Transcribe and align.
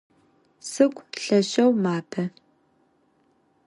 Сыгу 0.69 1.01
лъэшэу 1.23 1.71
мапэ. 1.83 2.23